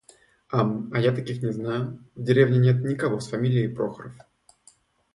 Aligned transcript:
Ам, 0.49 0.89
а 0.95 0.99
я 0.99 1.11
таких 1.15 1.43
не 1.43 1.51
знаю. 1.53 1.99
В 2.15 2.23
деревне 2.23 2.57
нет 2.57 2.83
никого 2.83 3.19
с 3.19 3.27
фамилией 3.27 3.67
Прохоров. 3.67 4.13